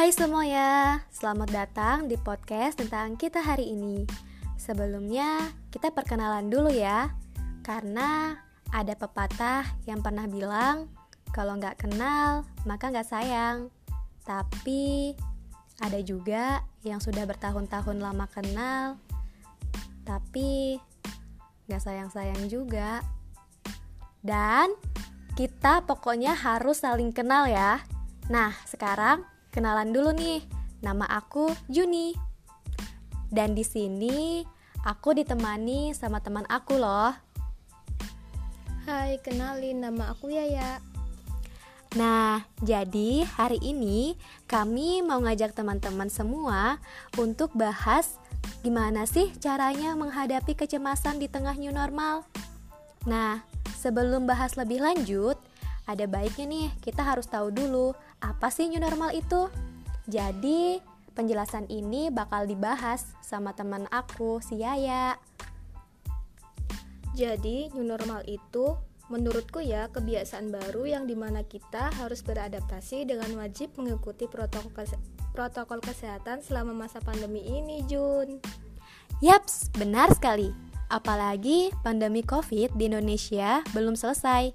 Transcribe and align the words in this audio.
Hai 0.00 0.16
semuanya, 0.16 1.04
selamat 1.12 1.48
datang 1.52 2.08
di 2.08 2.16
podcast 2.16 2.80
tentang 2.80 3.20
kita 3.20 3.44
hari 3.44 3.76
ini. 3.76 4.08
Sebelumnya, 4.56 5.52
kita 5.68 5.92
perkenalan 5.92 6.48
dulu 6.48 6.72
ya, 6.72 7.12
karena 7.60 8.32
ada 8.72 8.96
pepatah 8.96 9.60
yang 9.84 10.00
pernah 10.00 10.24
bilang, 10.24 10.88
kalau 11.36 11.52
nggak 11.60 11.84
kenal, 11.84 12.48
maka 12.64 12.88
nggak 12.88 13.12
sayang. 13.12 13.68
Tapi, 14.24 15.12
ada 15.84 16.00
juga 16.00 16.64
yang 16.80 17.04
sudah 17.04 17.28
bertahun-tahun 17.28 18.00
lama 18.00 18.24
kenal, 18.32 18.96
tapi 20.08 20.80
nggak 21.68 21.82
sayang-sayang 21.84 22.48
juga. 22.48 23.04
Dan, 24.24 24.72
kita 25.36 25.84
pokoknya 25.84 26.32
harus 26.40 26.88
saling 26.88 27.12
kenal 27.12 27.44
ya. 27.44 27.84
Nah, 28.32 28.56
sekarang 28.64 29.28
Kenalan 29.50 29.90
dulu 29.90 30.14
nih, 30.14 30.46
nama 30.78 31.10
aku 31.10 31.50
Juni. 31.66 32.14
Dan 33.26 33.58
di 33.58 33.66
sini 33.66 34.46
aku 34.86 35.10
ditemani 35.10 35.90
sama 35.90 36.22
teman 36.22 36.46
aku 36.46 36.78
loh. 36.78 37.10
Hai, 38.86 39.18
kenalin 39.18 39.82
nama 39.82 40.14
aku 40.14 40.30
Yaya. 40.30 40.78
Nah, 41.98 42.46
jadi 42.62 43.26
hari 43.26 43.58
ini 43.58 44.14
kami 44.46 45.02
mau 45.02 45.18
ngajak 45.18 45.58
teman-teman 45.58 46.06
semua 46.06 46.78
untuk 47.18 47.50
bahas 47.58 48.22
gimana 48.62 49.02
sih 49.02 49.34
caranya 49.42 49.98
menghadapi 49.98 50.54
kecemasan 50.54 51.18
di 51.18 51.26
tengah 51.26 51.58
new 51.58 51.74
normal. 51.74 52.22
Nah, 53.02 53.42
sebelum 53.82 54.30
bahas 54.30 54.54
lebih 54.54 54.78
lanjut, 54.78 55.39
ada 55.90 56.06
baiknya 56.06 56.46
nih 56.46 56.68
kita 56.78 57.02
harus 57.02 57.26
tahu 57.26 57.50
dulu 57.50 57.92
apa 58.22 58.48
sih 58.52 58.70
new 58.70 58.78
normal 58.78 59.10
itu. 59.10 59.50
Jadi, 60.06 60.78
penjelasan 61.14 61.66
ini 61.70 62.10
bakal 62.10 62.46
dibahas 62.46 63.14
sama 63.22 63.54
teman 63.54 63.86
aku, 63.90 64.38
si 64.42 64.62
Yaya. 64.62 65.18
Jadi, 67.14 67.70
new 67.74 67.86
normal 67.86 68.22
itu 68.26 68.78
menurutku 69.10 69.58
ya 69.58 69.90
kebiasaan 69.90 70.54
baru 70.54 70.86
yang 70.86 71.04
di 71.10 71.18
mana 71.18 71.42
kita 71.42 71.90
harus 71.98 72.22
beradaptasi 72.22 73.10
dengan 73.10 73.26
wajib 73.42 73.74
mengikuti 73.74 74.30
protokol 74.30 74.70
kese 74.70 74.94
protokol 75.34 75.82
kesehatan 75.82 76.42
selama 76.46 76.74
masa 76.74 77.02
pandemi 77.02 77.42
ini, 77.42 77.82
Jun. 77.90 78.38
Yaps, 79.18 79.74
benar 79.74 80.14
sekali. 80.14 80.54
Apalagi 80.90 81.70
pandemi 81.86 82.22
COVID 82.26 82.74
di 82.74 82.90
Indonesia 82.90 83.62
belum 83.70 83.94
selesai. 83.94 84.50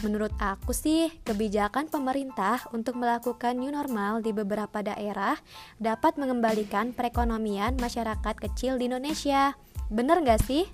Menurut 0.00 0.32
aku 0.40 0.72
sih, 0.72 1.12
kebijakan 1.28 1.92
pemerintah 1.92 2.64
untuk 2.72 2.96
melakukan 2.96 3.52
new 3.52 3.68
normal 3.68 4.24
di 4.24 4.32
beberapa 4.32 4.80
daerah 4.80 5.36
dapat 5.76 6.16
mengembalikan 6.16 6.96
perekonomian 6.96 7.76
masyarakat 7.76 8.32
kecil 8.40 8.80
di 8.80 8.88
Indonesia. 8.88 9.52
Bener 9.92 10.24
gak 10.24 10.40
sih? 10.48 10.64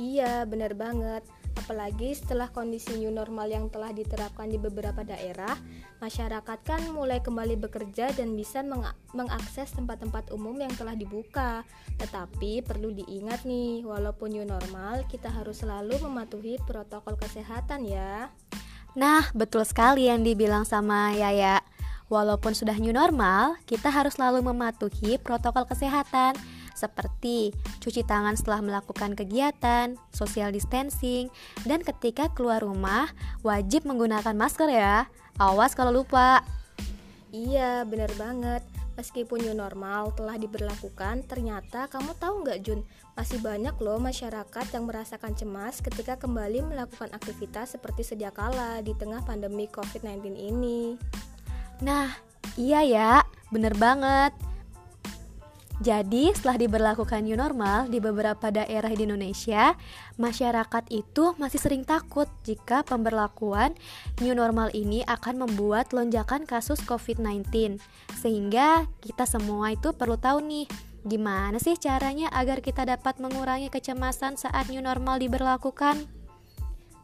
Iya, 0.00 0.48
bener 0.48 0.72
banget. 0.72 1.20
Apalagi 1.66 2.14
setelah 2.14 2.46
kondisi 2.46 2.94
new 2.94 3.10
normal 3.10 3.50
yang 3.50 3.66
telah 3.66 3.90
diterapkan 3.90 4.46
di 4.46 4.54
beberapa 4.54 5.02
daerah, 5.02 5.58
masyarakat 5.98 6.62
kan 6.62 6.78
mulai 6.94 7.18
kembali 7.18 7.58
bekerja 7.58 8.14
dan 8.14 8.38
bisa 8.38 8.62
meng 8.62 8.86
mengakses 9.10 9.74
tempat-tempat 9.74 10.30
umum 10.30 10.54
yang 10.62 10.70
telah 10.78 10.94
dibuka. 10.94 11.66
Tetapi 11.98 12.62
perlu 12.62 12.94
diingat 12.94 13.42
nih, 13.42 13.82
walaupun 13.82 14.38
new 14.38 14.46
normal, 14.46 15.02
kita 15.10 15.26
harus 15.26 15.66
selalu 15.66 15.98
mematuhi 16.06 16.62
protokol 16.62 17.18
kesehatan 17.18 17.82
ya. 17.82 18.30
Nah, 18.94 19.26
betul 19.34 19.66
sekali 19.66 20.06
yang 20.06 20.22
dibilang 20.22 20.62
sama 20.62 21.18
Yaya. 21.18 21.66
Walaupun 22.06 22.54
sudah 22.54 22.78
new 22.78 22.94
normal, 22.94 23.58
kita 23.66 23.90
harus 23.90 24.14
selalu 24.14 24.54
mematuhi 24.54 25.18
protokol 25.18 25.66
kesehatan 25.66 26.38
seperti 26.76 27.56
cuci 27.80 28.04
tangan 28.04 28.36
setelah 28.36 28.60
melakukan 28.60 29.16
kegiatan, 29.16 29.96
social 30.12 30.52
distancing, 30.52 31.32
dan 31.64 31.80
ketika 31.80 32.28
keluar 32.36 32.60
rumah 32.60 33.10
wajib 33.40 33.88
menggunakan 33.88 34.36
masker 34.36 34.68
ya. 34.68 35.08
Awas 35.40 35.72
kalau 35.72 36.04
lupa. 36.04 36.44
Iya, 37.34 37.84
bener 37.88 38.12
banget. 38.20 38.62
Meskipun 38.96 39.44
new 39.44 39.52
normal 39.52 40.16
telah 40.16 40.40
diberlakukan, 40.40 41.28
ternyata 41.28 41.84
kamu 41.92 42.16
tahu 42.16 42.48
nggak 42.48 42.64
Jun, 42.64 42.80
masih 43.12 43.44
banyak 43.44 43.76
loh 43.76 44.00
masyarakat 44.00 44.66
yang 44.72 44.88
merasakan 44.88 45.36
cemas 45.36 45.84
ketika 45.84 46.16
kembali 46.16 46.64
melakukan 46.64 47.12
aktivitas 47.12 47.76
seperti 47.76 48.08
sedia 48.08 48.32
kala 48.32 48.80
di 48.80 48.96
tengah 48.96 49.20
pandemi 49.28 49.68
COVID-19 49.68 50.32
ini. 50.32 50.96
Nah, 51.84 52.08
iya 52.56 52.80
ya, 52.80 53.12
bener 53.52 53.76
banget. 53.76 54.32
Jadi, 55.76 56.32
setelah 56.32 56.56
diberlakukan 56.56 57.20
new 57.20 57.36
normal 57.36 57.92
di 57.92 58.00
beberapa 58.00 58.48
daerah 58.48 58.88
di 58.88 59.04
Indonesia, 59.04 59.76
masyarakat 60.16 60.88
itu 60.88 61.36
masih 61.36 61.60
sering 61.60 61.84
takut 61.84 62.24
jika 62.48 62.80
pemberlakuan 62.80 63.76
new 64.24 64.32
normal 64.32 64.72
ini 64.72 65.04
akan 65.04 65.44
membuat 65.44 65.92
lonjakan 65.92 66.48
kasus 66.48 66.80
COVID-19. 66.80 67.76
Sehingga 68.16 68.88
kita 69.04 69.28
semua 69.28 69.76
itu 69.76 69.92
perlu 69.92 70.16
tahu 70.16 70.40
nih, 70.48 70.64
gimana 71.04 71.60
sih 71.60 71.76
caranya 71.76 72.32
agar 72.32 72.64
kita 72.64 72.88
dapat 72.88 73.20
mengurangi 73.20 73.68
kecemasan 73.68 74.40
saat 74.40 74.72
new 74.72 74.80
normal 74.80 75.20
diberlakukan? 75.20 76.08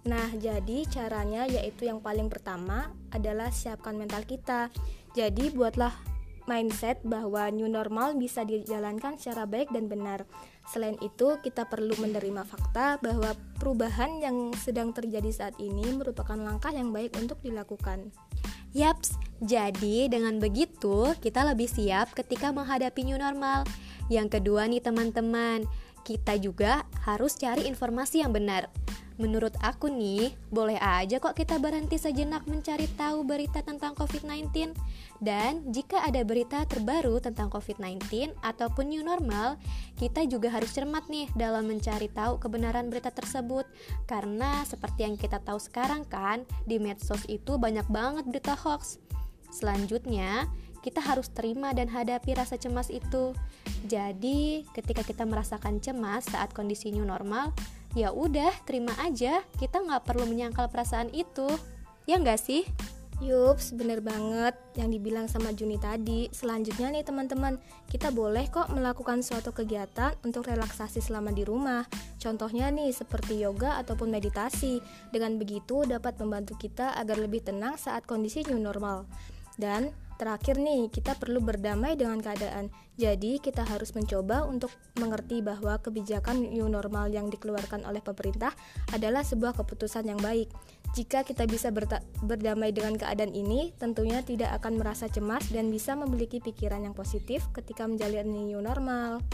Nah, 0.09 0.29
jadi 0.41 0.89
caranya 0.89 1.45
yaitu 1.45 1.93
yang 1.93 2.01
paling 2.01 2.33
pertama 2.33 2.89
adalah 3.13 3.53
siapkan 3.53 4.01
mental 4.01 4.25
kita. 4.25 4.73
Jadi, 5.13 5.53
buatlah 5.53 6.12
mindset 6.51 7.01
bahwa 7.03 7.49
new 7.51 7.67
normal 7.67 8.15
bisa 8.19 8.43
dijalankan 8.47 9.19
secara 9.19 9.47
baik 9.49 9.71
dan 9.71 9.87
benar. 9.91 10.25
Selain 10.71 10.95
itu, 11.03 11.39
kita 11.43 11.67
perlu 11.67 11.95
menerima 11.99 12.47
fakta 12.47 13.03
bahwa 13.03 13.35
perubahan 13.59 14.23
yang 14.23 14.55
sedang 14.55 14.95
terjadi 14.95 15.31
saat 15.31 15.55
ini 15.59 15.95
merupakan 15.95 16.39
langkah 16.39 16.71
yang 16.71 16.95
baik 16.95 17.15
untuk 17.19 17.43
dilakukan. 17.43 18.15
Yaps, 18.73 19.21
jadi 19.45 20.09
dengan 20.09 20.41
begitu 20.41 21.13
kita 21.21 21.45
lebih 21.45 21.69
siap 21.69 22.17
ketika 22.17 22.49
menghadapi 22.55 23.05
new 23.05 23.21
normal. 23.21 23.69
Yang 24.09 24.41
kedua 24.41 24.65
nih 24.65 24.81
teman-teman, 24.81 25.69
kita 26.03 26.41
juga 26.41 26.87
harus 27.05 27.37
cari 27.39 27.69
informasi 27.69 28.25
yang 28.25 28.33
benar. 28.33 28.73
Menurut 29.21 29.53
aku 29.61 29.93
nih, 29.93 30.33
boleh 30.49 30.81
aja 30.81 31.21
kok 31.21 31.37
kita 31.37 31.61
berhenti 31.61 32.01
sejenak 32.01 32.49
mencari 32.49 32.89
tahu 32.97 33.25
berita 33.27 33.61
tentang 33.61 33.93
COVID-19. 33.93 34.73
Dan 35.21 35.69
jika 35.69 36.01
ada 36.01 36.25
berita 36.25 36.65
terbaru 36.65 37.21
tentang 37.21 37.53
COVID-19 37.53 38.33
ataupun 38.41 38.89
new 38.89 39.05
normal, 39.05 39.61
kita 40.01 40.25
juga 40.25 40.49
harus 40.49 40.73
cermat 40.73 41.07
nih 41.13 41.29
dalam 41.37 41.69
mencari 41.69 42.09
tahu 42.09 42.41
kebenaran 42.41 42.89
berita 42.89 43.13
tersebut. 43.13 43.69
Karena 44.09 44.65
seperti 44.65 45.05
yang 45.05 45.21
kita 45.21 45.39
tahu 45.45 45.61
sekarang 45.61 46.09
kan, 46.09 46.49
di 46.65 46.81
medsos 46.81 47.23
itu 47.29 47.61
banyak 47.61 47.85
banget 47.93 48.25
berita 48.25 48.57
hoax. 48.57 48.97
Selanjutnya, 49.53 50.49
kita 50.83 50.99
harus 50.99 51.31
terima 51.31 51.71
dan 51.71 51.87
hadapi 51.87 52.35
rasa 52.35 52.59
cemas 52.59 52.91
itu. 52.91 53.37
Jadi, 53.87 54.67
ketika 54.75 55.07
kita 55.07 55.23
merasakan 55.23 55.79
cemas 55.79 56.27
saat 56.27 56.51
kondisi 56.51 56.91
new 56.91 57.07
normal, 57.07 57.55
ya 57.93 58.13
udah 58.13 58.53
terima 58.65 58.93
aja 59.01 59.45
kita 59.61 59.81
nggak 59.81 60.09
perlu 60.09 60.25
menyangkal 60.25 60.69
perasaan 60.73 61.13
itu 61.13 61.49
ya 62.09 62.17
nggak 62.17 62.41
sih 62.41 62.65
Yups, 63.23 63.79
bener 63.79 64.03
banget 64.03 64.59
yang 64.75 64.91
dibilang 64.91 65.31
sama 65.31 65.55
Juni 65.55 65.79
tadi. 65.79 66.27
Selanjutnya 66.35 66.91
nih 66.91 67.07
teman-teman, 67.07 67.55
kita 67.87 68.11
boleh 68.11 68.51
kok 68.51 68.75
melakukan 68.75 69.23
suatu 69.23 69.55
kegiatan 69.55 70.19
untuk 70.27 70.51
relaksasi 70.51 70.99
selama 70.99 71.31
di 71.31 71.47
rumah. 71.47 71.87
Contohnya 72.19 72.67
nih 72.75 72.91
seperti 72.91 73.39
yoga 73.39 73.79
ataupun 73.79 74.11
meditasi. 74.11 74.83
Dengan 75.15 75.39
begitu 75.39 75.87
dapat 75.87 76.19
membantu 76.19 76.59
kita 76.59 76.99
agar 76.99 77.15
lebih 77.23 77.47
tenang 77.47 77.79
saat 77.79 78.03
kondisi 78.11 78.43
new 78.43 78.59
normal. 78.59 79.07
Dan 79.55 79.95
Terakhir 80.21 80.61
nih, 80.61 80.93
kita 80.93 81.17
perlu 81.19 81.43
berdamai 81.43 81.99
dengan 81.99 82.21
keadaan. 82.23 82.71
Jadi, 82.95 83.41
kita 83.41 83.65
harus 83.67 83.91
mencoba 83.97 84.45
untuk 84.45 84.71
mengerti 85.01 85.41
bahwa 85.41 85.81
kebijakan 85.81 86.53
new 86.53 86.69
normal 86.69 87.09
yang 87.11 87.33
dikeluarkan 87.33 87.83
oleh 87.89 88.05
pemerintah 88.05 88.53
adalah 88.93 89.25
sebuah 89.25 89.57
keputusan 89.57 90.07
yang 90.07 90.21
baik. 90.21 90.53
Jika 90.93 91.25
kita 91.25 91.49
bisa 91.49 91.73
berdamai 92.21 92.71
dengan 92.71 93.01
keadaan 93.01 93.33
ini, 93.33 93.73
tentunya 93.81 94.21
tidak 94.21 94.61
akan 94.61 94.77
merasa 94.77 95.09
cemas 95.09 95.49
dan 95.49 95.73
bisa 95.73 95.97
memiliki 95.97 96.39
pikiran 96.39 96.85
yang 96.85 96.93
positif 96.93 97.49
ketika 97.57 97.89
menjalani 97.89 98.45
new 98.45 98.61
normal. 98.61 99.25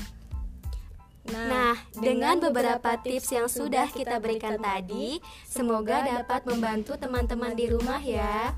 Nah, 1.29 1.45
nah 1.51 1.77
dengan 1.93 2.41
beberapa 2.41 2.97
tips 3.05 3.29
yang 3.37 3.49
sudah 3.51 3.91
kita 3.93 4.17
berikan 4.17 4.57
tadi, 4.57 5.21
semoga 5.45 6.01
dapat 6.01 6.47
membantu 6.49 6.97
teman-teman 6.97 7.53
di 7.53 7.67
rumah 7.69 8.01
ya. 8.01 8.57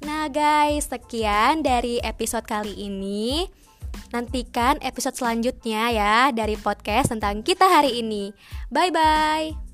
Nah 0.00 0.32
guys, 0.32 0.88
sekian 0.88 1.60
dari 1.60 2.00
episode 2.00 2.48
kali 2.48 2.72
ini. 2.72 3.44
Nantikan 4.10 4.80
episode 4.80 5.14
selanjutnya 5.14 5.92
ya 5.92 6.14
dari 6.32 6.56
podcast 6.56 7.12
tentang 7.12 7.44
kita 7.44 7.68
hari 7.68 8.00
ini. 8.00 8.32
Bye 8.72 8.90
bye. 8.90 9.69